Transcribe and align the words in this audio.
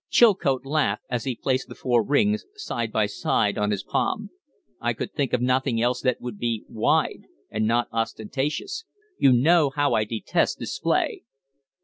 Chilcote 0.09 0.65
laughed 0.65 1.03
as 1.11 1.25
he 1.25 1.35
placed 1.35 1.67
the 1.67 1.75
four 1.75 2.03
rings 2.03 2.43
side 2.55 2.91
by 2.91 3.05
side 3.05 3.55
on 3.55 3.69
his 3.69 3.83
palm. 3.83 4.31
"I 4.79 4.93
could 4.93 5.13
think 5.13 5.31
of 5.31 5.43
nothing 5.43 5.79
else 5.79 6.01
that 6.01 6.19
would 6.19 6.39
be 6.39 6.65
wide 6.67 7.27
and 7.51 7.67
not 7.67 7.87
ostentatious. 7.91 8.85
You 9.19 9.31
know 9.31 9.69
how 9.69 9.93
I 9.93 10.05
detest 10.05 10.57
display." 10.57 11.21